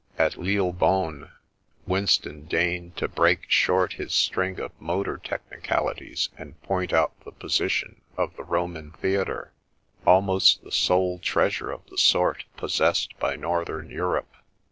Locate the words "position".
7.31-8.01